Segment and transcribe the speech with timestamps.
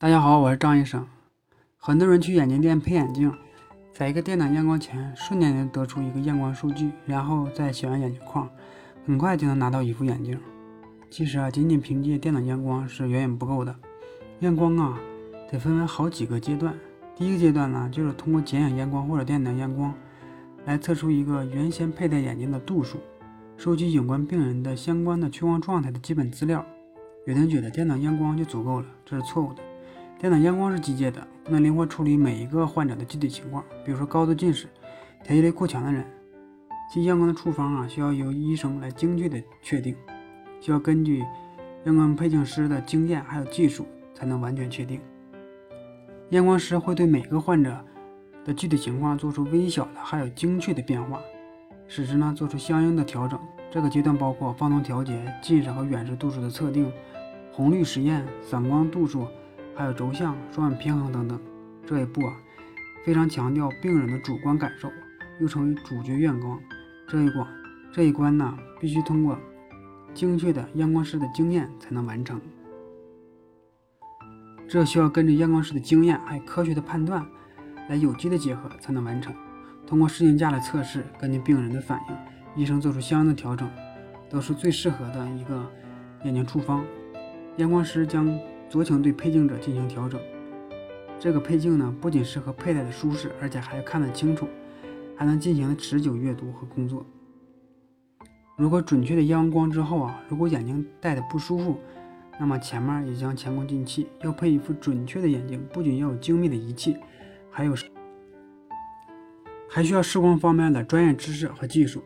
[0.00, 1.04] 大家好，我是张医生。
[1.76, 3.34] 很多人去眼镜店配眼镜，
[3.92, 8.48] 在一个电脑验光前，瞬间就得出一个验光数据，然后再选完眼镜框，
[9.04, 10.38] 很快就能拿到一副眼镜。
[11.10, 13.74] 其实啊，仅仅凭借电脑验光是远远不够的。
[14.38, 15.00] 验光啊，
[15.50, 16.72] 得分为好几个阶段。
[17.16, 19.92] 第一个阶段呢，就是通过剪影验光或者电脑验光，
[20.64, 22.98] 来测出一个原先佩戴眼镜的度数，
[23.56, 26.64] 收集有关病人的相关的屈光状态的基本资料。
[27.26, 29.62] 有人觉得电脑验光就足够了，这是错误的。
[30.18, 33.64] 电脑验光是机械的，不能灵活处理每一个患者的具体情况。
[33.84, 34.66] 比如说高度近视、
[35.22, 36.04] 调节力过强的人，
[36.92, 39.94] 其验光的处方啊，需要由医生来精确的确定，
[40.60, 41.24] 需要根据
[41.84, 45.00] 验光配镜师的经验还有技术才能完全确定。
[46.30, 47.78] 验光师会对每个患者
[48.44, 51.20] 的具体情况做出微小的还有精确的变化，
[51.86, 53.38] 使之呢做出相应的调整。
[53.70, 56.92] 这个阶段包括放松调节、近视和远视度数的测定、
[57.52, 59.24] 红绿实验、散光度数。
[59.78, 61.40] 还有轴向、双眼平衡等等，
[61.86, 62.34] 这一步啊，
[63.04, 64.90] 非常强调病人的主观感受，
[65.40, 66.58] 又称为主角验光。
[67.06, 67.46] 这一关，
[67.92, 69.38] 这一关呢，必须通过
[70.12, 72.40] 精确的验光师的经验才能完成。
[74.68, 77.24] 这需要根据验光师的经验还有科学的判断，
[77.88, 79.32] 来有机的结合才能完成。
[79.86, 83.70] 通过试镜架的测试，根据病人的反应，医生做出相应的调整，
[84.28, 85.64] 都是最适合的一个
[86.24, 86.84] 眼镜处方。
[87.58, 88.26] 验光师将。
[88.70, 90.20] 酌情对配镜者进行调整。
[91.18, 94.46] 这个配镜呢，不仅适合佩戴的舒适，而且还看得清楚，
[95.16, 97.04] 还能进行持久阅读和工作。
[98.56, 101.78] 如果准确的验完光之后啊，如果眼睛戴的不舒服，
[102.38, 104.06] 那么前面也将前功尽弃。
[104.22, 106.96] 要配一副准确的眼镜，不仅要有精密的仪器，
[107.50, 107.74] 还有
[109.68, 112.02] 还需要视光方面的专业知识和技术。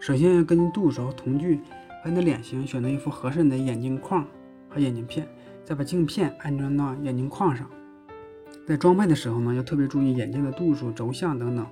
[0.00, 1.60] 首先要根据度数瞳距
[2.02, 4.26] 和你的脸型，选择一副合适你的眼镜框
[4.68, 5.26] 和眼镜片。
[5.66, 7.68] 再把镜片安装到眼镜框上，
[8.68, 11.66] 在装配的时候呢，要特别注意眼镜的度数、轴向等等，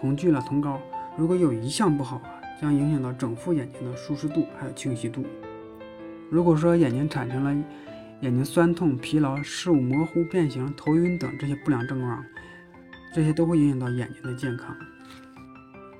[0.00, 0.80] 瞳距了、瞳高，
[1.14, 5.26] 如果有一项不好啊，将影响到整副眼睛的舒适度还有清晰度。
[6.30, 7.54] 如果说眼睛产生了
[8.22, 12.24] 眼睛酸痛、疲劳、视物模糊、变形、头晕等这些不良症状，
[13.14, 14.74] 这些都会影响到眼睛的健康。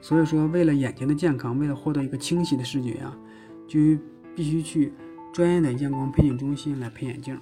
[0.01, 3.15] 所以说，为了眼睛的健康，为了获得一个清晰的视觉呀，
[3.69, 3.79] 就
[4.35, 4.95] 必须去。
[5.35, 7.37] 专业的验光配镜中心来配眼镜。